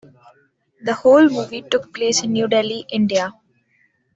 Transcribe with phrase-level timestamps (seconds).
[0.83, 3.33] The whole movie took place in New Delhi, India.